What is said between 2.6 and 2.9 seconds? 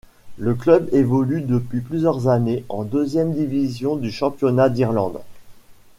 en